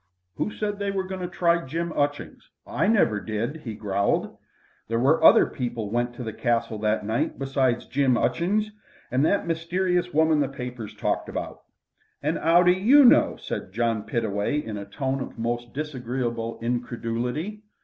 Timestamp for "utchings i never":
1.95-3.19